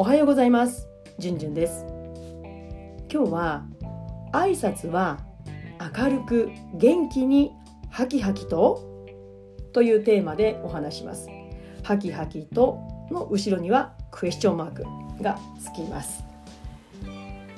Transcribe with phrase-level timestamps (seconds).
[0.00, 0.86] おはようございます。
[1.18, 1.84] じゅんじゅんです。
[3.12, 3.66] 今日は
[4.32, 5.18] 挨拶は
[5.98, 7.50] 明るく元気に
[7.90, 9.10] ハキハキと
[9.72, 11.28] というテーマでお話します。
[11.82, 12.78] ハキハキと
[13.10, 14.84] の後ろにはクエスチョンマーク
[15.20, 16.22] がつきます。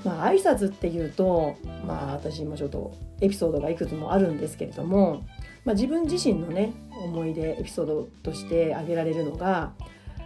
[0.02, 5.24] まあ挨拶っていうとまあ私もちょっとエピソードがいくつもあるんですけれども、
[5.66, 6.72] まあ、自分自身のね
[7.04, 9.74] 思い出エピソードとして挙げられるのが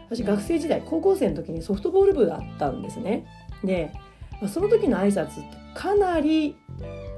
[0.06, 3.26] 私学生時代高校生の時にソフトボール部だったんですね。
[3.62, 3.92] で、
[4.48, 5.42] その時の挨拶って
[5.74, 6.56] かなり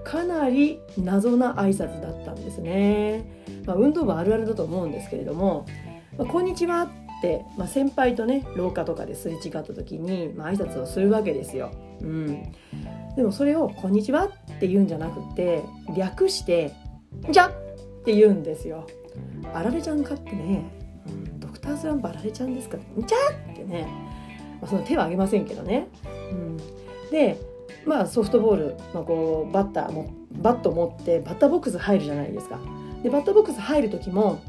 [0.04, 3.24] かなり謎な挨拶だったんですね、
[3.66, 5.66] まあ、運動部あるあるだと思うんですけれども
[6.16, 6.82] 「まあ、こんにちは」
[7.18, 12.52] って、まあ、先輩とね廊下とかですれ違った時に、まあ、挨拶をするわけですよ、うん、
[13.16, 15.62] でもそれを「こんにちは」って言うんじゃなくて
[15.96, 16.72] 略して
[17.30, 17.52] 「じゃ」っ
[18.04, 18.86] て言うんですよ。
[19.54, 20.64] あられちゃんかってね、
[21.66, 23.18] うん、ドクタースランプあられちゃうんですか「じゃ」
[23.52, 23.86] ってね、
[24.60, 25.88] まあ、その手は挙げませんけどね、
[26.30, 26.56] うん、
[27.10, 27.38] で
[27.84, 32.58] まあ、ソフトボール、まあ、こうバッターもバット持ってバッターボックス入るじゃないですか。
[33.02, 34.40] でバッターボックス入る時も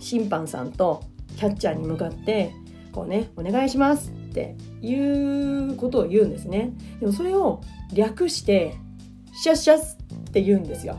[0.00, 1.02] 審判さんと
[1.36, 2.52] キャッチャーに向かって
[2.92, 6.72] こうね「お願いします」っていうことを言うんですね。
[6.98, 7.60] でもそれを
[7.94, 8.74] 略して
[9.32, 9.98] 「シャッシャス」
[10.30, 10.98] って言うんですよ。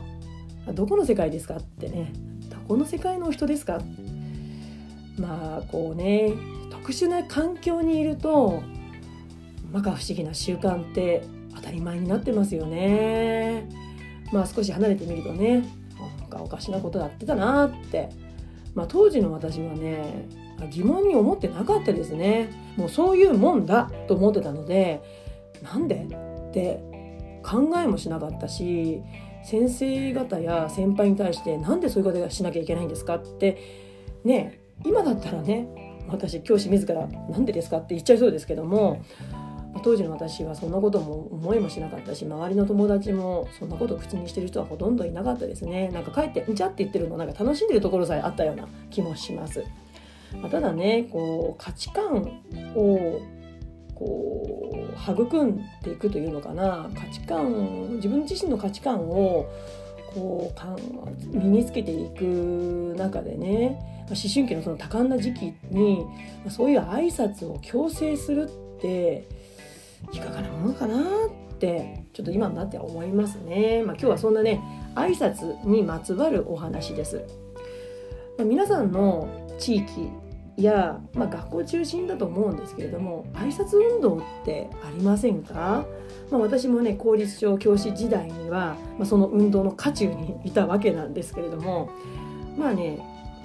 [0.72, 2.12] どこの世界ですかってね
[2.50, 3.80] どこの世界の人ですか
[5.18, 6.32] まあこうね
[6.70, 8.62] 特殊な環境にいると
[9.72, 13.68] 摩訶不思議な習慣って当たり前になってますよね。
[14.32, 15.68] まあ少し離れてみるとね
[16.20, 18.10] なんかおかしなことやってたなって、
[18.74, 20.28] まあ、当時の私はね
[20.70, 22.50] 疑問に思ってなかったですね。
[22.76, 25.02] もうそういうもんだと思ってたので
[25.62, 26.80] なんでって
[27.42, 29.02] 考えもしなかったし
[29.44, 33.58] 先生方や先輩に対してなんでそういうことしなきゃいけないんですかって
[34.24, 35.68] ね今だったらね
[36.08, 39.00] 私教師自ら「なんでですか?」って言っちゃいそうですけども
[39.82, 45.88] 当時の私はそんなことも思いもしなかったし周りの友達もそんなことを口にしてる人はほとんどいなかったですね。
[45.88, 49.64] なんか帰って「んちゃ」って言ってるのなんか楽しんでるところさえあったような気もします、
[50.40, 52.40] まあ、ただねこう価値観
[52.74, 53.20] を
[53.94, 56.90] こう育んでいくというのかな。
[56.94, 59.46] 価値観自分自身の価値観を
[60.18, 60.52] こ
[61.32, 66.04] う身につけていく中でね思春期のその多感な時期に
[66.48, 69.28] そういう挨拶を強制するって
[70.12, 73.82] いかがなものかなってちょっと今になって思いますね。
[73.84, 74.60] まあ、今日はそんなね
[74.94, 77.22] 挨拶にまつわるお話です。
[78.38, 80.08] ま、皆さんの地域
[80.64, 85.86] や、まあ、学校中心だと思うんですけれども挨拶運動ってありませんか、
[86.30, 91.90] まあ、私もね公立小教師時代には、まあ、その運動の渦中にいたわけなんですけれども
[92.58, 92.98] まあね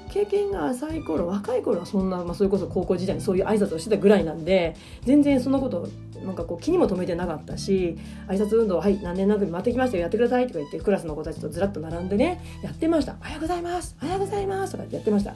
[0.10, 5.88] 経験が浅い頃若い頃はそんな、まあ、それこそ高校時代にそういう挨拶をしてたぐらいなんで全然そんなこと
[6.24, 7.98] なんかこう気にも留めてなかったし
[8.28, 13.96] 挨拶運動はい何年何組回ってきましたよやってくださいとか言ってクラスの子たちとずらっと並んでねやってました「おはようございます。
[14.02, 15.36] おはようございます」とかってやってました。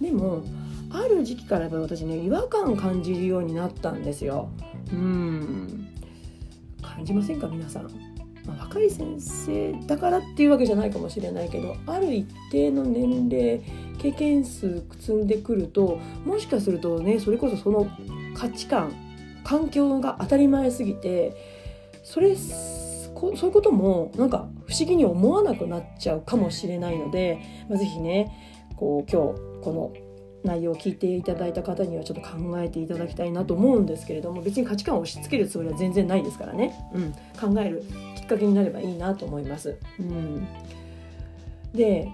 [0.00, 0.42] でも
[0.90, 4.48] ある時期からやっぱ私ね違和感感じるようになったんですよ。
[4.92, 5.88] うん。
[6.80, 7.84] 感じませんか皆さん？
[8.46, 13.60] まあ、若い先生だからっていうわけじゃないかもしれないけどある一定の年齢
[13.98, 17.86] 経験数積んでくるともしかするとねそれこそその
[18.34, 18.92] 価値観
[19.44, 21.36] 環境が当たり前すぎて
[22.02, 27.38] それそういうこともなんか不思議に思わなくなっちゃうかもしれないので、
[27.68, 28.32] まあ、是非ね
[28.76, 29.92] こう今日この
[30.44, 37.12] 内容を聞いていただいた方にはちょっと考えていただきたいなと思うんですけれども別に価値観を押し付けるつもりは全然ないですからね、うん、
[37.54, 37.82] 考える
[38.16, 39.76] きっかけになればいいなと思います。
[39.98, 40.46] うん、
[41.74, 42.08] で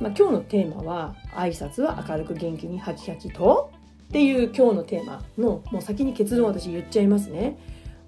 [0.00, 3.70] まあ、今日のテーマは「挨拶は明るく元気にハキハキと」
[4.08, 7.58] っていう今日のテーマのもう先に結論私言っちゃいますね。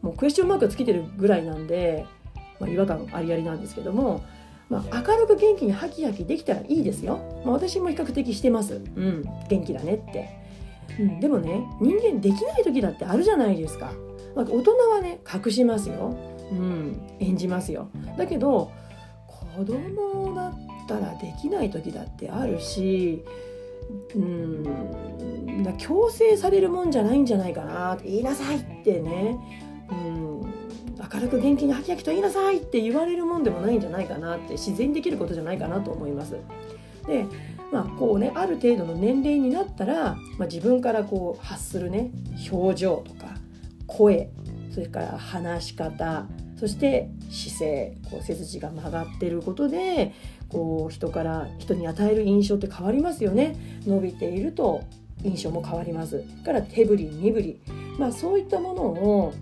[0.01, 2.07] もうクエスチョンマークつけてるぐらいなんで、
[2.59, 4.23] まあ、違和感ありありなんですけども、
[4.71, 7.19] まあ、明るく元気にハキハキできたらいいですよ。
[7.45, 8.75] まあ、私も比較的してます。
[8.75, 10.41] うん、元気だねって。
[10.99, 13.93] うん、でもね人間できない時だってあるじゃないですか。
[14.35, 16.17] まあ、大人はね隠しますよ。
[16.53, 17.91] うん、演じますよ。
[18.17, 18.71] だけど
[19.57, 20.55] 子供だっ
[20.87, 23.25] たらできない時だってあるし
[24.15, 29.37] うんだ強制されるもんじゃないんじゃないかなって言いなさいってね
[29.91, 30.20] うん
[31.13, 36.37] 明るく元気にハキハキと言いなさいって言われるもんでもないんじゃないかなって自然にできることじゃないかなと思います。
[37.07, 37.27] で
[37.73, 42.11] まあこうねある程度の年齢になったら、まあ、自分からこう発するね
[42.53, 43.35] 表情とか
[43.87, 44.31] 声
[44.73, 46.27] それから話し方
[46.59, 50.13] そして姿勢こう背筋が曲がってることで
[50.49, 53.57] こう人から人に与える印象って変わりますよね。
[53.87, 54.83] 伸びていると
[55.23, 56.25] 印象も変わります。
[56.45, 57.61] から手振り身振り。
[57.99, 59.33] まあそういったものを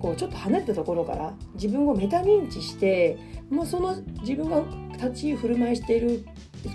[0.00, 3.18] こうちょっと離れたところから自分をメタ認知して、
[3.50, 4.62] まあ、その自分が
[4.92, 6.24] 立ち居振る舞いしている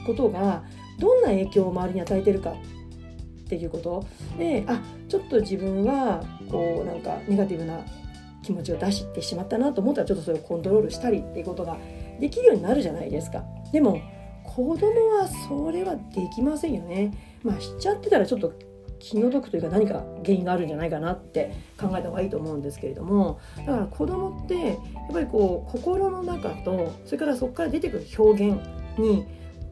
[0.06, 0.63] ことが
[1.00, 4.06] どんな影響を周りに与えてるかっていうこと
[4.38, 4.79] であ
[5.09, 7.81] ちょっと自分はこうなんかネガティブな
[8.44, 11.77] 気持ちを出してしまったなと思ったらちょっとそれをコントロールしたりっていうことが
[12.19, 13.44] できるようになるじゃないですか。
[13.71, 14.00] でも
[14.44, 17.12] 子供はそれはできませんよね。
[17.44, 18.53] まあしちゃってたらちょっと
[19.01, 24.77] 気の毒というか何か原因があるんじゃないかなって考えた方がいいと思うんですけれどもだから子供ってやっ
[25.12, 28.59] ぱりこう心の中とそれからそこから出てくる表現
[28.98, 29.25] に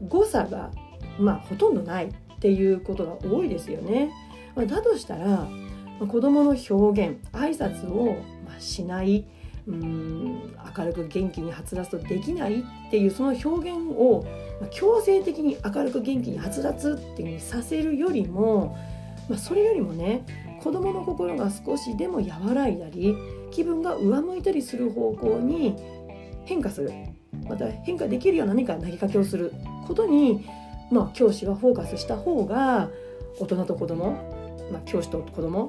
[0.08, 0.70] 誤差が
[1.18, 4.10] まあほとんどないっていうことが多いですよね。
[4.56, 5.46] だとしたら
[6.08, 8.16] 子供の表現挨拶を
[8.58, 9.26] しない
[9.66, 14.24] うん明るく元気にはつらつとできないっていうその表現を
[14.70, 18.76] 強制的に明るく元気にはつらつっていうにさせるよりも、
[19.30, 20.24] まあ、それよりもね
[20.60, 23.16] 子どもの心が少しでも和らいだり
[23.52, 25.76] 気分が上向いたりする方向に
[26.44, 26.92] 変化する。
[27.48, 29.52] また変化できるような何か投げかけをする。
[29.86, 30.46] ことに、
[30.90, 32.90] まあ、教師はフォーカスした方が
[33.40, 34.12] 大人と子ども、
[34.70, 35.68] まあ、教師と子ども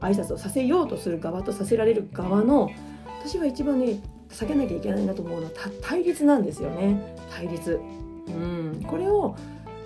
[0.00, 2.70] 挨拶をさせようとする側とさせられる側の
[3.20, 4.00] 私は一番ね
[4.30, 5.52] 避けなきゃいけないなと思うのは
[5.82, 7.16] 対立なんですよね。
[7.30, 7.80] 対立、
[8.28, 9.34] うん、これを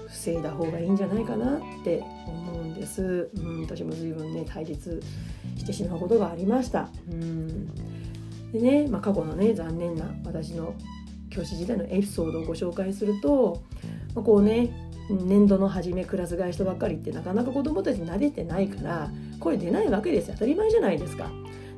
[0.08, 2.61] 防いだ方がいいんじゃないかなって思う。
[2.82, 5.00] です、うん、私も随分ね対立
[5.56, 7.72] してしまうことがありました、うん、
[8.52, 10.74] でね、まあ、過去のね残念な私の
[11.30, 13.62] 教師時代のエピソードをご紹介すると、
[14.14, 14.70] まあ、こうね
[15.08, 20.34] 年度の初めクラス替えしたばっかりってなかなか子どもたち慣れてないから声出ないわけですよ。
[20.34, 21.30] 当たり前じゃないですか。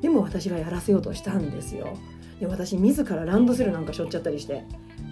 [0.03, 1.97] でも私がやらせようとしたんですよ。
[2.39, 4.65] で私自らランドセルなんかしょっちゃったりして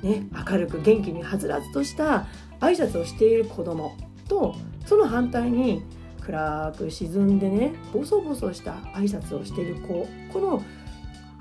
[0.03, 2.27] ね明るく元気にはつらつとした
[2.61, 3.97] 挨拶をしている子供
[4.29, 4.55] と
[4.87, 5.83] その反対に
[6.21, 10.63] 暗く沈んでねボソボソした挨拶をしている子この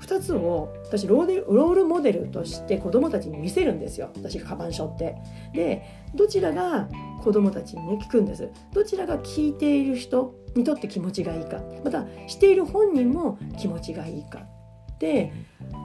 [0.00, 5.16] 2つを私ロールモデルとして子どもたちに見せるんですよ私がカバンしょって。
[5.54, 5.82] で
[6.14, 6.88] どちらが
[7.22, 15.32] 子どもたちにね聞くんですどちらが聞いている人にとって気持ちがいいかまたしている本人も気持ちがいいかって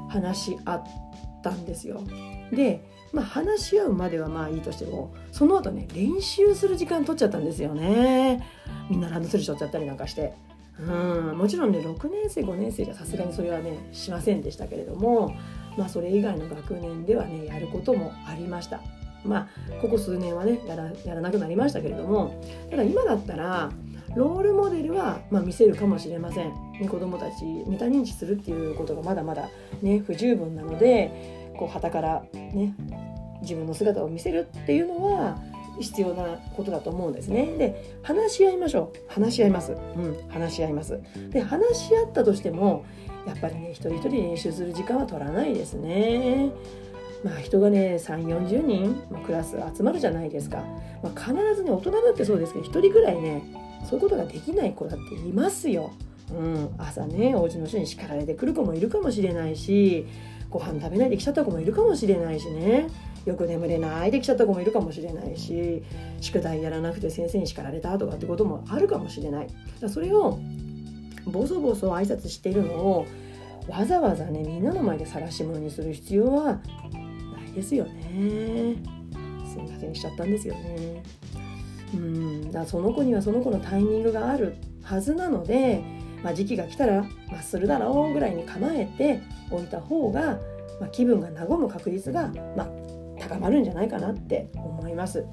[0.10, 0.84] 話し合っ
[1.44, 2.04] たんですよ。
[2.52, 2.84] で、
[3.14, 8.44] まあ、話し合うまではまあいいとしてもその後ね練習する時間取っちゃったんですよね。
[8.90, 10.34] みんなランドセルしょっちゃったりなんかして。
[10.80, 15.36] うんもちろんね6年生5年生じゃさすがにそれはねしませんでしたけれども、
[15.76, 18.82] まあ、それ以外の学年ではねやることもありました。
[19.26, 19.48] まあ
[19.82, 22.40] ここ数年はねやらやらなくなりましたけれども
[22.70, 23.72] ただ今だったら
[24.16, 26.52] ロールモデルは、まあ、見せるかもしれません、
[26.90, 29.50] 子どもたちメタ認知するっていうことがまだまだ、
[29.82, 32.74] ね、不十分なのでこう旗から、ね、
[33.42, 35.38] 自分の姿を見せるっていうのは
[35.80, 37.46] 必要なことだと思うんですね。
[37.58, 39.74] で話し合いましょう話し合います。
[39.74, 41.00] うん話し合います。
[41.30, 42.86] で話し合ったとしても
[43.28, 46.52] やっぱりね一人一人練習する時間は取らないですね。
[47.24, 50.58] まあ、人がね3 4 0人、まあ、クラス集まるじゃないですか、
[51.02, 53.42] まあ、必ずね大人だってそうですけど1人ぐらいね
[53.86, 55.92] そういうことができない子だっていますよ。
[56.32, 60.06] うん、朝ねお家の人に叱られてくる子もいるかもしれないし
[60.50, 62.88] ご飯食べないで来ちゃった子もいるかもしれないしね。
[63.26, 65.84] よく眠れないで来ちゃった子もいるかもしれないし
[66.22, 69.48] 宿題やらなくて先生に叱られたとかってこともあるかもしれない。
[69.82, 70.40] だそれを
[71.26, 73.06] ボソボソ挨拶しているのを
[73.68, 76.60] わざわざねみんなの前で晒し者にする必要はな
[77.50, 78.76] いですよね。
[79.46, 81.04] すいませんしちゃったんですよね。
[81.94, 85.84] うんだその子にはその子のタイミングがあるはずなので、
[86.24, 89.22] まあ、時期が来たらまっするだろうぐらいに構えて
[89.52, 90.40] おいた方が、
[90.80, 92.70] まあ、気分が和む確率が、まあ、
[93.20, 95.26] 高まるんじゃないかなって思います。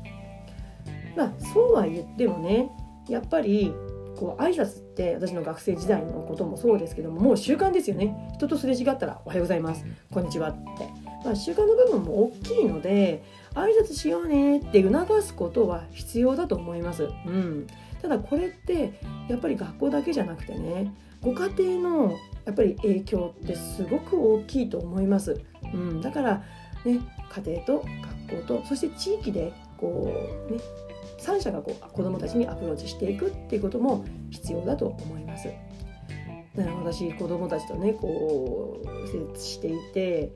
[1.16, 2.70] まあそうは言ってもね
[3.08, 3.72] やっぱり
[4.16, 10.88] こう挨拶って私の学生時代のこともそうですけどももう習慣ですよね人とすれ違ったら「おはようございます」「こんにちは」って、
[11.24, 13.22] まあ、習慣の部分も大きいので
[13.54, 17.08] 挨拶しようねって促すことは必要だと思います。
[17.26, 17.66] うん、
[18.04, 25.40] ただこれってやっぱり学校だけじゃなくてねご家庭のやっぱり影響ってすごく大きいと思います。
[25.72, 26.42] うん、だから
[26.84, 27.84] ね家庭と
[28.28, 30.12] 学校とそして地域でこ
[30.50, 30.60] うね
[31.18, 35.48] 3者がこう子どもたちにアプローチしていくっていうことも必要だと思います。
[36.54, 40.30] だから私子どもたちとねこう接していて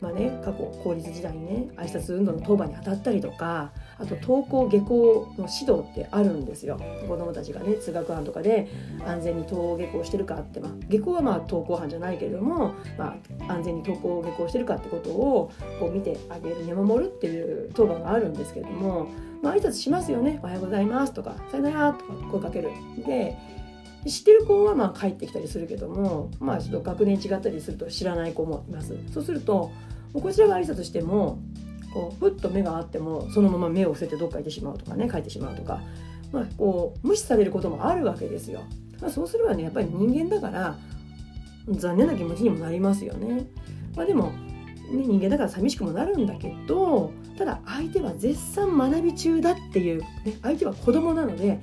[0.00, 6.78] まあね、過去公立時代にね挨拶運動の当番に当たったりとかあと登校下校の指導ってあるんですよ。
[7.08, 8.68] 子どもたちがね通学班とかで
[9.04, 13.16] 安全に登校下校してるかって、まあ、下校はまあ登校班じゃないけれども、ま
[13.48, 15.50] あ、安全に登校下校してるかってことを
[15.80, 19.08] こう見てあげる見守るっていう当番があるんですけれども、
[19.42, 22.70] まあ挨拶しますよね「おはようございます」とか「さよなら」とか声かける。
[23.04, 23.36] で
[24.06, 29.70] 知ってる子はまあ帰ってきたりするけどもまあちょっと学年違ったりすると知らない子もいますそうすると
[30.12, 31.40] こちらが挨拶しても
[31.92, 35.80] こうふっと目があってもそのまま目を伏せてどっか行ってしまうとかね帰ってしまうとか、
[36.32, 38.62] まあ、こう無視されることもあるわけですよ。
[39.00, 40.76] まあ、そうすればねやっぱり人間だから
[41.68, 43.46] 残念な気持ちにもなりますよね。
[43.96, 44.32] まあ、でも、ね、
[44.90, 50.06] 人間だから寂しくもなるんだけどただ相手は絶賛学び中だっていう、ね、
[50.42, 51.60] 相手は子供なので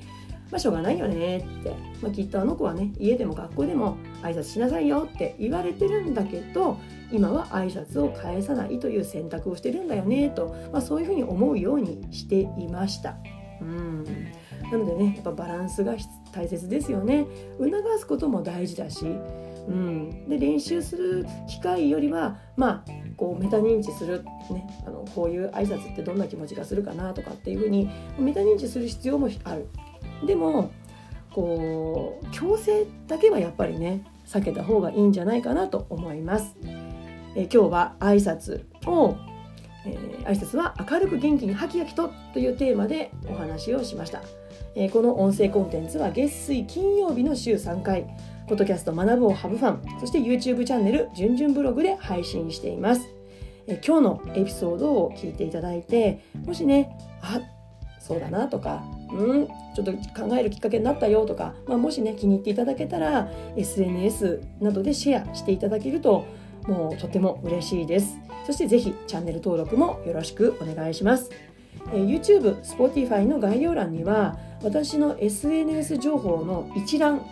[0.51, 6.79] まあ、しょうがないよねって、まあ、きっとあの子はね家でも学校でも挨拶しなさいよって言われてるんだけど
[7.11, 13.15] 今は挨拶を返さないという選択をしてるんだよねと、まあ、そういうふうに思うようにしていました。
[13.61, 14.03] うん。
[14.71, 15.95] なのでねやっぱバランスが
[16.31, 17.25] 大切ですよね。
[17.59, 29.67] 促すことも大事だし、うん、で練習する機会よりはまあこうメタ認知する、ね、あのこういう挨拶ってどんな気持ちがするかなとかっていうふうにメタ認知する必要もある。
[30.25, 30.71] でも
[31.31, 36.55] こう強制だけはやっぱりね避けた方がいいんじゃないかなと思います。
[37.35, 39.17] え今日は挨拶を、
[39.85, 44.21] えー、挨拶は明るく元気にハキハキとというテーマでお話をしました。
[44.75, 48.07] えー、この音声コンテンツは月水金曜日の週3回
[48.47, 53.09] ポッドキャスト学ぶをハブファンそして YouTube チャンネルじゅんじゅんブログで配信しています。
[53.67, 57.41] え今日のエピソードを聞いていただいてもしねあ
[57.99, 58.83] そうだなとか
[59.15, 66.25] んちょっと考えるきっかけになったよとか、まあ、もしね気に入っていただけたら SNS などでシェアしていただけると
[66.67, 68.17] もうとても嬉しいです。
[68.45, 71.31] そしてぜひチャンネル登録もよろしくお願いします、
[71.91, 77.25] え、YouTube、Spotify の概要欄には私の SNS 情報の一覧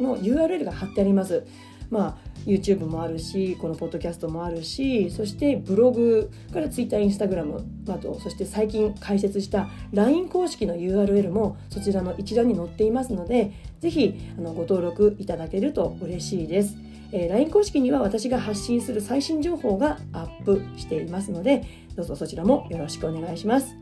[0.00, 1.44] の URL が貼ってあります。
[1.90, 16.76] まあ YouTube もあるしこのポッドキャストもあるしそしてブログから Twitter、Instagram あとそして最近開設した LINE 公式の URL もそちらの一覧に載っていますのでぜひご登録いただけると嬉しいです。
[17.12, 21.64] えー、LINE 公式には私が発信する最新情報がアップしていますので
[21.96, 23.74] どうぞそちらもよろしくお願いします。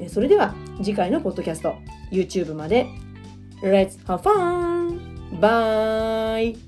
[0.00, 1.76] えー、それでは次回のポッドキャスト
[2.10, 2.86] YouTube まで
[3.62, 5.00] Let's have fun!
[5.40, 6.65] Bye!